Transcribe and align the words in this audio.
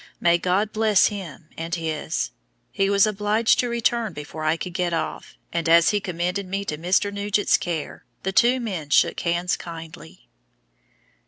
May 0.19 0.39
God 0.39 0.71
bless 0.71 1.09
him 1.09 1.49
and 1.55 1.75
his! 1.75 2.31
He 2.71 2.89
was 2.89 3.05
obliged 3.05 3.59
to 3.59 3.69
return 3.69 4.13
before 4.13 4.43
I 4.45 4.57
could 4.57 4.73
get 4.73 4.93
off, 4.95 5.37
and 5.53 5.69
as 5.69 5.91
he 5.91 5.99
commended 5.99 6.47
me 6.47 6.65
to 6.65 6.77
Mr. 6.79 7.13
Nugent's 7.13 7.55
care, 7.55 8.03
the 8.23 8.31
two 8.31 8.59
men 8.59 8.89
shook 8.89 9.19
hands 9.19 9.55
kindly. 9.55 10.27